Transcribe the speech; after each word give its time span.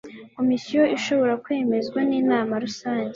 komisiyo 0.37 0.81
ishobora 0.97 1.33
kwemezwa 1.43 1.99
n'inama 2.09 2.53
rusange 2.63 3.09